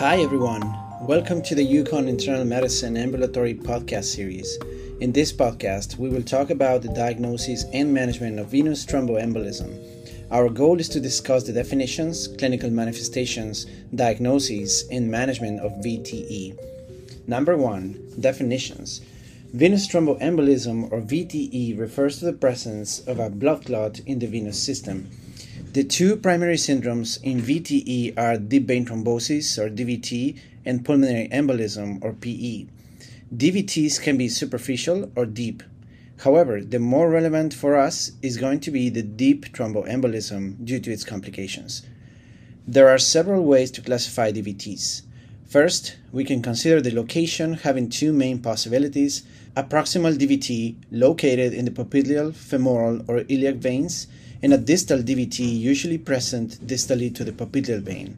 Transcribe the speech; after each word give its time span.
Hi, 0.00 0.16
everyone. 0.22 0.62
Welcome 1.02 1.42
to 1.42 1.54
the 1.54 1.74
UConn 1.74 2.08
Internal 2.08 2.46
Medicine 2.46 2.96
Ambulatory 2.96 3.52
Podcast 3.52 4.04
Series. 4.04 4.56
In 5.02 5.12
this 5.12 5.30
podcast, 5.30 5.98
we 5.98 6.08
will 6.08 6.22
talk 6.22 6.48
about 6.48 6.80
the 6.80 6.88
diagnosis 6.88 7.66
and 7.74 7.92
management 7.92 8.38
of 8.38 8.46
venous 8.46 8.86
thromboembolism. 8.86 9.78
Our 10.30 10.48
goal 10.48 10.80
is 10.80 10.88
to 10.88 11.00
discuss 11.00 11.44
the 11.44 11.52
definitions, 11.52 12.28
clinical 12.38 12.70
manifestations, 12.70 13.66
diagnoses, 13.94 14.88
and 14.90 15.10
management 15.10 15.60
of 15.60 15.72
VTE. 15.84 16.58
Number 17.26 17.58
one, 17.58 18.02
definitions. 18.18 19.02
Venous 19.52 19.88
thromboembolism 19.88 20.92
or 20.92 21.00
VTE 21.00 21.76
refers 21.76 22.20
to 22.20 22.24
the 22.24 22.32
presence 22.32 23.00
of 23.00 23.18
a 23.18 23.28
blood 23.28 23.66
clot 23.66 23.98
in 24.06 24.20
the 24.20 24.28
venous 24.28 24.62
system. 24.62 25.10
The 25.72 25.82
two 25.82 26.14
primary 26.14 26.54
syndromes 26.54 27.20
in 27.24 27.42
VTE 27.42 28.16
are 28.16 28.36
deep 28.36 28.68
vein 28.68 28.86
thrombosis 28.86 29.58
or 29.58 29.68
DVT 29.68 30.38
and 30.64 30.84
pulmonary 30.84 31.28
embolism 31.32 31.98
or 32.00 32.12
PE. 32.12 32.66
DVTs 33.34 34.00
can 34.00 34.16
be 34.16 34.28
superficial 34.28 35.10
or 35.16 35.26
deep. 35.26 35.64
However, 36.18 36.60
the 36.60 36.78
more 36.78 37.10
relevant 37.10 37.52
for 37.52 37.76
us 37.76 38.12
is 38.22 38.36
going 38.36 38.60
to 38.60 38.70
be 38.70 38.88
the 38.88 39.02
deep 39.02 39.46
thromboembolism 39.46 40.64
due 40.64 40.78
to 40.78 40.92
its 40.92 41.02
complications. 41.02 41.82
There 42.68 42.88
are 42.88 42.98
several 42.98 43.44
ways 43.44 43.72
to 43.72 43.82
classify 43.82 44.30
DVTs. 44.30 45.02
First, 45.50 45.96
we 46.12 46.22
can 46.22 46.42
consider 46.42 46.80
the 46.80 46.94
location 46.94 47.54
having 47.54 47.88
two 47.88 48.12
main 48.12 48.38
possibilities 48.38 49.24
a 49.56 49.64
proximal 49.64 50.16
DVT 50.16 50.76
located 50.92 51.52
in 51.52 51.64
the 51.64 51.72
popliteal, 51.72 52.32
femoral, 52.32 53.02
or 53.08 53.24
iliac 53.28 53.56
veins 53.56 54.06
and 54.44 54.52
a 54.52 54.58
distal 54.58 55.00
DVT 55.00 55.40
usually 55.40 55.98
present 55.98 56.64
distally 56.64 57.12
to 57.16 57.24
the 57.24 57.32
popliteal 57.32 57.80
vein. 57.80 58.16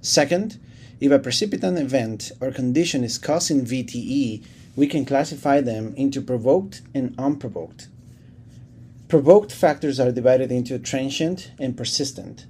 Second, 0.00 0.58
if 0.98 1.12
a 1.12 1.18
precipitant 1.18 1.78
event 1.78 2.32
or 2.40 2.50
condition 2.50 3.04
is 3.04 3.18
causing 3.18 3.66
VTE, 3.66 4.42
we 4.76 4.86
can 4.86 5.04
classify 5.04 5.60
them 5.60 5.92
into 5.94 6.22
provoked 6.22 6.80
and 6.94 7.14
unprovoked. 7.18 7.88
Provoked 9.08 9.52
factors 9.52 10.00
are 10.00 10.10
divided 10.10 10.50
into 10.50 10.78
transient 10.78 11.50
and 11.58 11.76
persistent. 11.76 12.46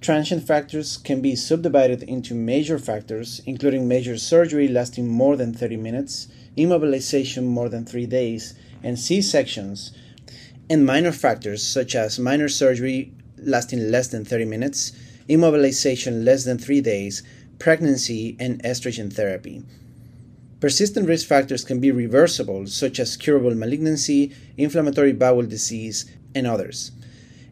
Transient 0.00 0.46
factors 0.46 0.98
can 0.98 1.20
be 1.20 1.34
subdivided 1.34 2.02
into 2.02 2.34
major 2.34 2.78
factors, 2.78 3.40
including 3.46 3.88
major 3.88 4.16
surgery 4.18 4.68
lasting 4.68 5.08
more 5.08 5.36
than 5.36 5.52
30 5.52 5.76
minutes, 5.78 6.28
immobilization 6.56 7.44
more 7.44 7.68
than 7.68 7.84
3 7.84 8.06
days, 8.06 8.54
and 8.82 8.98
C 8.98 9.20
sections, 9.22 9.92
and 10.70 10.84
minor 10.84 11.12
factors 11.12 11.62
such 11.62 11.94
as 11.94 12.18
minor 12.18 12.48
surgery 12.48 13.12
lasting 13.38 13.90
less 13.90 14.08
than 14.08 14.24
30 14.24 14.44
minutes, 14.44 14.92
immobilization 15.28 16.24
less 16.24 16.44
than 16.44 16.58
3 16.58 16.80
days, 16.80 17.22
pregnancy, 17.58 18.36
and 18.38 18.62
estrogen 18.62 19.12
therapy. 19.12 19.62
Persistent 20.60 21.08
risk 21.08 21.26
factors 21.26 21.64
can 21.64 21.80
be 21.80 21.90
reversible, 21.90 22.66
such 22.66 23.00
as 23.00 23.16
curable 23.16 23.54
malignancy, 23.54 24.32
inflammatory 24.56 25.12
bowel 25.12 25.42
disease, 25.42 26.06
and 26.34 26.46
others, 26.46 26.92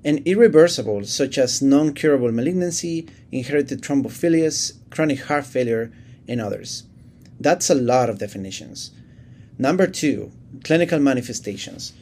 and 0.05 0.27
irreversible, 0.27 1.05
such 1.05 1.39
as 1.39 1.63
non 1.63 1.95
curable 1.95 2.31
malignancy, 2.31 3.09
inherited 3.33 3.81
thrombophilia, 3.83 4.73
chronic 4.91 5.21
heart 5.23 5.47
failure, 5.47 5.91
and 6.29 6.41
others. 6.41 6.85
That's 7.41 7.71
a 7.71 7.75
lot 7.75 8.11
of 8.11 8.19
definitions. 8.19 8.91
Number 9.59 9.87
two, 9.87 10.33
clinical 10.63 10.99
manifestations. 10.99 11.93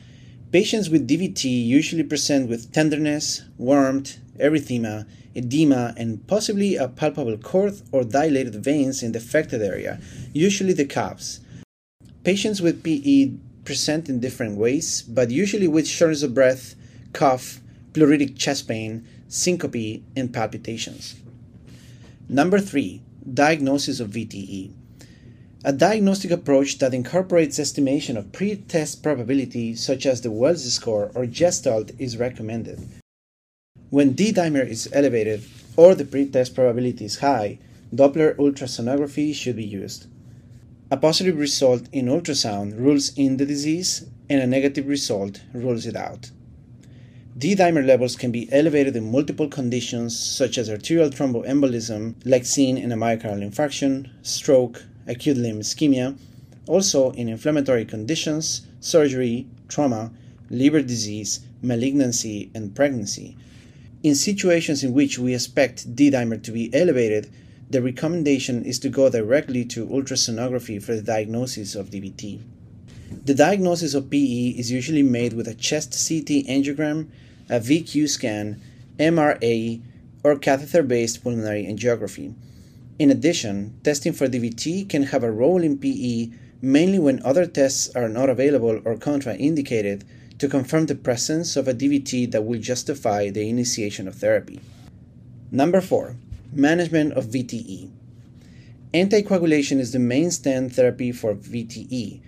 Patients 0.50 0.90
with 0.90 1.08
DVT 1.08 1.44
usually 1.44 2.02
present 2.02 2.48
with 2.48 2.72
tenderness, 2.72 3.42
warmth, 3.56 4.18
erythema, 4.38 5.06
edema, 5.34 5.94
and 5.96 6.26
possibly 6.26 6.76
a 6.76 6.88
palpable 6.88 7.38
cord 7.38 7.80
or 7.90 8.04
dilated 8.04 8.56
veins 8.56 9.02
in 9.02 9.12
the 9.12 9.18
affected 9.18 9.62
area, 9.62 10.00
usually 10.32 10.72
the 10.72 10.84
calves. 10.84 11.40
Patients 12.24 12.60
with 12.60 12.82
PE 12.82 13.32
present 13.64 14.08
in 14.08 14.20
different 14.20 14.58
ways, 14.58 15.02
but 15.02 15.30
usually 15.30 15.68
with 15.68 15.88
shortness 15.88 16.22
of 16.22 16.34
breath, 16.34 16.74
cough, 17.12 17.60
pleuritic 17.92 18.36
chest 18.38 18.68
pain, 18.68 19.06
syncope, 19.28 20.02
and 20.16 20.32
palpitations. 20.32 21.16
Number 22.28 22.58
three, 22.58 23.02
diagnosis 23.32 24.00
of 24.00 24.10
VTE 24.10 24.72
a 25.64 25.72
diagnostic 25.72 26.32
approach 26.32 26.78
that 26.78 26.92
incorporates 26.92 27.60
estimation 27.60 28.16
of 28.16 28.32
pre-test 28.32 29.00
probability 29.00 29.76
such 29.76 30.06
as 30.06 30.20
the 30.20 30.30
Wells 30.30 30.64
score 30.72 31.12
or 31.14 31.24
Gestalt 31.24 31.92
is 32.00 32.16
recommended. 32.16 32.80
When 33.90 34.14
D-dimer 34.14 34.66
is 34.68 34.88
elevated 34.92 35.44
or 35.76 35.94
the 35.94 36.04
pre-test 36.04 36.56
probability 36.56 37.04
is 37.04 37.18
high, 37.18 37.60
Doppler 37.94 38.34
ultrasonography 38.36 39.32
should 39.32 39.54
be 39.54 39.64
used. 39.64 40.06
A 40.90 40.96
positive 40.96 41.38
result 41.38 41.88
in 41.92 42.06
ultrasound 42.06 42.76
rules 42.76 43.16
in 43.16 43.36
the 43.36 43.46
disease 43.46 44.06
and 44.28 44.42
a 44.42 44.48
negative 44.48 44.88
result 44.88 45.42
rules 45.54 45.86
it 45.86 45.94
out. 45.94 46.32
D-dimer 47.42 47.84
levels 47.84 48.14
can 48.14 48.30
be 48.30 48.48
elevated 48.52 48.94
in 48.94 49.10
multiple 49.10 49.48
conditions 49.48 50.16
such 50.16 50.56
as 50.58 50.70
arterial 50.70 51.10
thromboembolism 51.10 52.14
like 52.24 52.44
seen 52.44 52.78
in 52.78 52.92
a 52.92 52.96
myocardial 52.96 53.44
infarction, 53.44 54.08
stroke, 54.22 54.84
acute 55.08 55.36
limb 55.36 55.58
ischemia, 55.58 56.16
also 56.68 57.10
in 57.10 57.28
inflammatory 57.28 57.84
conditions, 57.84 58.64
surgery, 58.78 59.48
trauma, 59.66 60.12
liver 60.50 60.82
disease, 60.82 61.40
malignancy, 61.62 62.48
and 62.54 62.76
pregnancy. 62.76 63.36
In 64.04 64.14
situations 64.14 64.84
in 64.84 64.94
which 64.94 65.18
we 65.18 65.34
expect 65.34 65.96
D 65.96 66.12
dimer 66.12 66.40
to 66.44 66.52
be 66.52 66.72
elevated, 66.72 67.28
the 67.68 67.82
recommendation 67.82 68.64
is 68.64 68.78
to 68.78 68.88
go 68.88 69.10
directly 69.10 69.64
to 69.64 69.88
ultrasonography 69.88 70.80
for 70.80 70.94
the 70.94 71.02
diagnosis 71.02 71.74
of 71.74 71.90
DVT. 71.90 72.38
The 73.24 73.34
diagnosis 73.34 73.94
of 73.94 74.10
PE 74.10 74.50
is 74.56 74.70
usually 74.70 75.02
made 75.02 75.32
with 75.32 75.48
a 75.48 75.54
chest 75.54 75.90
CT 75.90 76.46
angiogram, 76.46 77.08
a 77.48 77.60
VQ 77.60 78.08
scan, 78.08 78.60
MRA, 78.98 79.80
or 80.24 80.36
catheter 80.36 80.82
based 80.82 81.22
pulmonary 81.22 81.64
angiography. 81.64 82.34
In 82.98 83.10
addition, 83.10 83.78
testing 83.82 84.12
for 84.12 84.28
DVT 84.28 84.88
can 84.88 85.04
have 85.04 85.24
a 85.24 85.32
role 85.32 85.62
in 85.62 85.78
PE 85.78 86.30
mainly 86.60 86.98
when 86.98 87.20
other 87.24 87.44
tests 87.44 87.94
are 87.96 88.08
not 88.08 88.30
available 88.30 88.80
or 88.84 88.94
contraindicated 88.94 90.02
to 90.38 90.48
confirm 90.48 90.86
the 90.86 90.94
presence 90.94 91.56
of 91.56 91.66
a 91.66 91.74
DVT 91.74 92.30
that 92.30 92.44
will 92.44 92.60
justify 92.60 93.30
the 93.30 93.48
initiation 93.48 94.06
of 94.06 94.14
therapy. 94.14 94.60
Number 95.50 95.80
4. 95.80 96.16
Management 96.52 97.14
of 97.14 97.26
VTE. 97.26 97.90
Anticoagulation 98.94 99.78
is 99.78 99.92
the 99.92 99.98
main 99.98 100.30
stent 100.30 100.74
therapy 100.74 101.12
for 101.12 101.34
VTE. 101.34 102.20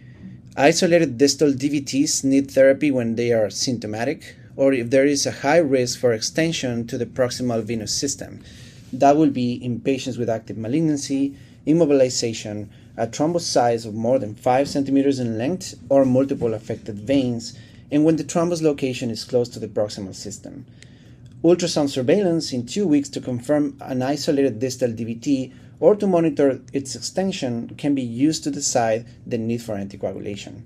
Isolated 0.57 1.19
distal 1.19 1.53
DVTs 1.53 2.25
need 2.25 2.51
therapy 2.51 2.91
when 2.91 3.17
they 3.17 3.33
are 3.33 3.51
symptomatic 3.51 4.37
or 4.57 4.73
if 4.73 4.91
there 4.91 5.07
is 5.07 5.27
a 5.27 5.33
high 5.33 5.59
risk 5.59 5.99
for 5.99 6.13
extension 6.13 6.87
to 6.87 6.99
the 6.99 7.07
proximal 7.07 7.63
venous 7.63 7.93
system, 7.93 8.43
that 8.93 9.17
will 9.17 9.31
be 9.31 9.55
in 9.55 9.81
patients 9.81 10.19
with 10.19 10.31
active 10.31 10.57
malignancy, 10.57 11.37
immobilization, 11.67 12.69
a 12.97 13.07
thrombus 13.07 13.41
size 13.41 13.85
of 13.85 13.95
more 13.95 14.19
than 14.19 14.35
5 14.35 14.69
centimeters 14.69 15.19
in 15.19 15.37
length, 15.37 15.75
or 15.89 16.05
multiple 16.05 16.55
affected 16.55 16.97
veins, 16.97 17.59
and 17.91 18.05
when 18.05 18.17
the 18.17 18.25
thrombus 18.25 18.63
location 18.63 19.11
is 19.11 19.25
close 19.25 19.49
to 19.49 19.59
the 19.59 19.69
proximal 19.69 20.15
system. 20.15 20.65
Ultrasound 21.43 21.91
surveillance 21.91 22.53
in 22.53 22.65
two 22.65 22.87
weeks 22.87 23.09
to 23.11 23.21
confirm 23.21 23.77
an 23.81 24.01
isolated 24.01 24.59
distal 24.61 24.91
DVT 24.91 25.53
or 25.81 25.95
to 25.97 26.07
monitor 26.07 26.61
its 26.73 26.95
extension 26.95 27.69
can 27.77 27.95
be 27.95 28.03
used 28.03 28.45
to 28.45 28.51
decide 28.51 29.05
the 29.27 29.37
need 29.37 29.61
for 29.61 29.75
anticoagulation. 29.75 30.63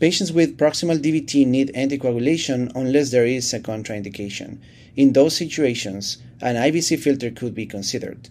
Patients 0.00 0.30
with 0.30 0.56
proximal 0.56 0.98
DVT 0.98 1.44
need 1.44 1.72
anticoagulation 1.74 2.70
unless 2.76 3.10
there 3.10 3.26
is 3.26 3.52
a 3.52 3.58
contraindication. 3.58 4.58
In 4.94 5.12
those 5.12 5.34
situations, 5.36 6.18
an 6.40 6.54
IVC 6.54 7.00
filter 7.00 7.32
could 7.32 7.52
be 7.52 7.66
considered. 7.66 8.28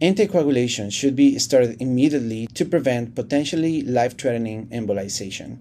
Anticoagulation 0.00 0.92
should 0.92 1.16
be 1.16 1.36
started 1.40 1.82
immediately 1.82 2.46
to 2.54 2.64
prevent 2.64 3.16
potentially 3.16 3.82
life 3.82 4.16
threatening 4.16 4.68
embolization. 4.68 5.58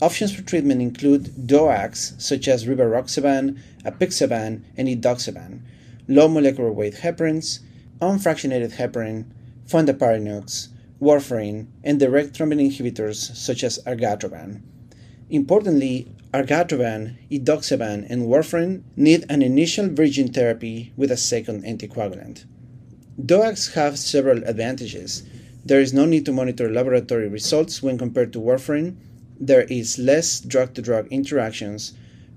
Options 0.00 0.34
for 0.34 0.42
treatment 0.42 0.82
include 0.82 1.26
DOACs 1.46 2.20
such 2.20 2.48
as 2.48 2.66
rivaroxaban, 2.66 3.60
apixaban, 3.84 4.62
and 4.76 4.88
edoxaban, 4.88 5.60
low 6.08 6.26
molecular 6.26 6.72
weight 6.72 6.94
heparins, 6.94 7.60
unfractionated 8.00 8.72
heparin, 8.72 9.26
fondaparinux, 9.68 10.68
warfarin, 11.00 11.66
and 11.84 12.00
direct 12.00 12.32
thrombin 12.34 12.60
inhibitors 12.60 13.36
such 13.36 13.62
as 13.62 13.78
argatroban. 13.86 14.62
Importantly, 15.30 16.12
argatroban, 16.32 17.16
edoxaban, 17.30 18.06
and 18.10 18.26
warfarin 18.26 18.82
need 18.96 19.24
an 19.28 19.42
initial 19.42 19.88
bridging 19.88 20.32
therapy 20.32 20.92
with 20.96 21.10
a 21.10 21.16
second 21.16 21.64
anticoagulant. 21.64 22.44
DOACs 23.20 23.74
have 23.74 23.98
several 23.98 24.42
advantages. 24.44 25.22
There 25.64 25.80
is 25.80 25.92
no 25.92 26.06
need 26.06 26.24
to 26.26 26.32
monitor 26.32 26.70
laboratory 26.70 27.28
results 27.28 27.82
when 27.82 27.98
compared 27.98 28.32
to 28.32 28.40
warfarin. 28.40 28.96
There 29.40 29.62
is 29.62 29.98
less 29.98 30.40
drug 30.40 30.74
to 30.74 30.82
drug 30.82 31.08
interactions. 31.08 31.92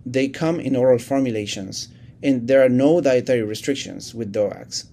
They 0.06 0.28
come 0.28 0.60
in 0.60 0.76
oral 0.76 1.00
formulations, 1.00 1.88
and 2.22 2.48
there 2.48 2.64
are 2.64 2.70
no 2.70 3.02
dietary 3.02 3.44
restrictions 3.44 4.14
with 4.14 4.34
DOACs. 4.34 4.86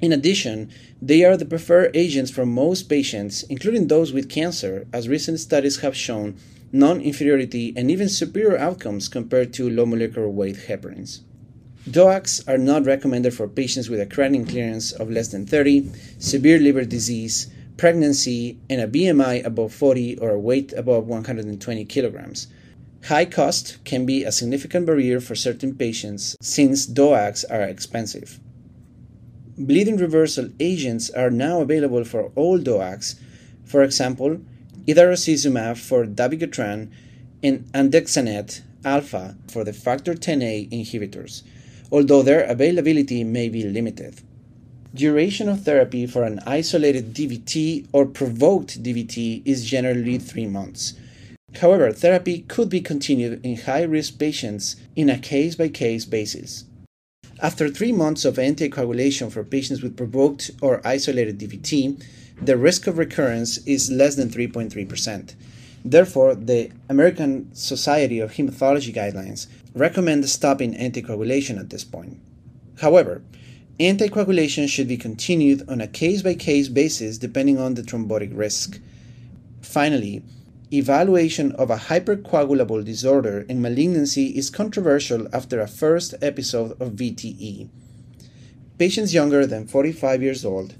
In 0.00 0.12
addition, 0.12 0.70
they 1.02 1.24
are 1.24 1.36
the 1.36 1.44
preferred 1.44 1.94
agents 1.94 2.30
for 2.30 2.46
most 2.46 2.88
patients, 2.88 3.42
including 3.44 3.88
those 3.88 4.12
with 4.12 4.30
cancer, 4.30 4.86
as 4.94 5.08
recent 5.08 5.40
studies 5.40 5.80
have 5.80 5.94
shown 5.94 6.36
non 6.72 7.02
inferiority 7.02 7.74
and 7.76 7.90
even 7.90 8.08
superior 8.08 8.56
outcomes 8.56 9.08
compared 9.08 9.52
to 9.54 9.68
low 9.68 9.84
molecular 9.84 10.28
weight 10.28 10.56
heparins. 10.68 11.20
DOACs 11.88 12.46
are 12.48 12.58
not 12.58 12.86
recommended 12.86 13.34
for 13.34 13.48
patients 13.48 13.90
with 13.90 14.00
a 14.00 14.06
creatinine 14.06 14.48
clearance 14.48 14.92
of 14.92 15.10
less 15.10 15.28
than 15.28 15.44
30, 15.44 15.90
severe 16.18 16.58
liver 16.58 16.84
disease, 16.84 17.48
pregnancy, 17.76 18.58
and 18.68 18.80
a 18.80 18.86
BMI 18.88 19.44
above 19.44 19.74
40 19.74 20.18
or 20.18 20.30
a 20.30 20.38
weight 20.38 20.72
above 20.74 21.08
120 21.08 21.84
kilograms. 21.86 22.46
High 23.06 23.24
cost 23.24 23.82
can 23.84 24.06
be 24.06 24.24
a 24.24 24.32
significant 24.32 24.86
barrier 24.86 25.20
for 25.20 25.34
certain 25.34 25.74
patients 25.74 26.36
since 26.40 26.86
DOACs 26.86 27.44
are 27.50 27.62
expensive. 27.62 28.38
Bleeding 29.60 29.98
reversal 29.98 30.48
agents 30.58 31.10
are 31.10 31.30
now 31.30 31.60
available 31.60 32.02
for 32.02 32.32
all 32.34 32.58
DOACs, 32.58 33.16
for 33.62 33.82
example, 33.82 34.40
idarucizumab 34.88 35.76
for 35.76 36.06
dabigatran 36.06 36.88
and 37.42 37.70
andexanet 37.74 38.62
alfa 38.86 39.36
for 39.48 39.62
the 39.62 39.74
factor 39.74 40.14
10A 40.14 40.70
inhibitors, 40.70 41.42
although 41.92 42.22
their 42.22 42.44
availability 42.44 43.22
may 43.22 43.50
be 43.50 43.62
limited. 43.62 44.22
Duration 44.94 45.46
of 45.46 45.62
therapy 45.62 46.06
for 46.06 46.22
an 46.22 46.40
isolated 46.46 47.12
DVT 47.12 47.86
or 47.92 48.06
provoked 48.06 48.82
DVT 48.82 49.42
is 49.44 49.66
generally 49.66 50.16
three 50.16 50.46
months. 50.46 50.94
However, 51.60 51.92
therapy 51.92 52.46
could 52.48 52.70
be 52.70 52.80
continued 52.80 53.44
in 53.44 53.58
high 53.58 53.82
risk 53.82 54.18
patients 54.18 54.76
in 54.96 55.10
a 55.10 55.18
case 55.18 55.54
by 55.54 55.68
case 55.68 56.06
basis. 56.06 56.64
After 57.42 57.70
three 57.70 57.92
months 57.92 58.26
of 58.26 58.36
anticoagulation 58.36 59.32
for 59.32 59.42
patients 59.44 59.82
with 59.82 59.96
provoked 59.96 60.50
or 60.60 60.86
isolated 60.86 61.38
DVT, 61.38 62.04
the 62.42 62.58
risk 62.58 62.86
of 62.86 62.98
recurrence 62.98 63.56
is 63.66 63.90
less 63.90 64.14
than 64.16 64.28
3.3%. 64.28 65.34
Therefore, 65.82 66.34
the 66.34 66.70
American 66.90 67.50
Society 67.54 68.18
of 68.18 68.32
Hematology 68.32 68.94
guidelines 68.94 69.46
recommend 69.74 70.28
stopping 70.28 70.74
anticoagulation 70.74 71.58
at 71.58 71.70
this 71.70 71.82
point. 71.82 72.20
However, 72.82 73.22
anticoagulation 73.78 74.68
should 74.68 74.88
be 74.88 74.98
continued 74.98 75.66
on 75.66 75.80
a 75.80 75.86
case 75.86 76.20
by 76.20 76.34
case 76.34 76.68
basis 76.68 77.16
depending 77.16 77.58
on 77.58 77.72
the 77.72 77.82
thrombotic 77.82 78.36
risk. 78.36 78.78
Finally, 79.62 80.22
evaluation 80.72 81.50
of 81.52 81.68
a 81.68 81.76
hypercoagulable 81.76 82.84
disorder 82.84 83.44
and 83.48 83.60
malignancy 83.60 84.28
is 84.36 84.50
controversial 84.50 85.26
after 85.34 85.60
a 85.60 85.66
first 85.66 86.14
episode 86.22 86.72
of 86.80 86.92
VTE. 86.92 87.68
Patients 88.78 89.12
younger 89.12 89.46
than 89.46 89.66
45 89.66 90.22
years 90.22 90.44
old 90.44 90.74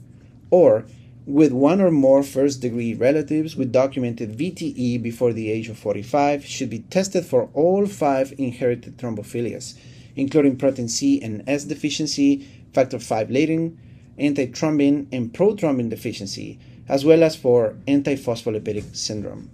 or 0.51 0.87
with 1.27 1.53
one 1.53 1.81
or 1.81 1.91
more 1.91 2.23
first 2.23 2.61
degree 2.61 2.95
relatives 2.95 3.57
with 3.57 3.73
documented 3.73 4.39
VTE 4.39 5.03
before 5.03 5.33
the 5.33 5.51
age 5.51 5.69
of 5.69 5.79
45 5.79 6.45
should 6.45 6.71
be 6.71 6.81
tested 6.81 7.25
for 7.25 7.51
all 7.53 7.87
five 7.87 8.33
inherited 8.39 8.97
thrombophilias, 8.97 9.75
including 10.17 10.57
protein 10.57 10.89
C 10.89 11.21
and 11.21 11.43
S 11.49 11.65
deficiency, 11.65 12.47
factor 12.73 12.99
V 12.99 13.25
Leiden, 13.29 13.79
antithrombin, 14.19 15.07
and 15.13 15.33
prothrombin 15.33 15.91
deficiency, 15.91 16.59
as 16.89 17.05
well 17.05 17.23
as 17.23 17.37
for 17.37 17.77
antiphospholipid 17.87 18.97
syndrome. 18.97 19.51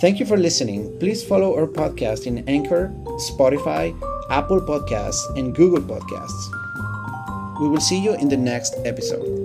Thank 0.00 0.20
you 0.20 0.26
for 0.26 0.36
listening. 0.36 0.96
Please 1.00 1.24
follow 1.24 1.56
our 1.56 1.66
podcast 1.66 2.26
in 2.26 2.48
Anchor, 2.48 2.94
Spotify, 3.30 3.90
Apple 4.30 4.60
Podcasts, 4.60 5.36
and 5.36 5.54
Google 5.54 5.82
Podcasts. 5.82 7.60
We 7.60 7.68
will 7.68 7.80
see 7.80 7.98
you 7.98 8.14
in 8.14 8.28
the 8.28 8.36
next 8.36 8.74
episode. 8.84 9.37